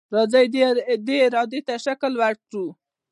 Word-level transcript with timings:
راځئ 0.15 0.45
دې 1.07 1.15
ارادې 1.25 1.59
ته 1.67 1.73
شکل 1.85 2.13
ورکړو. 2.21 2.65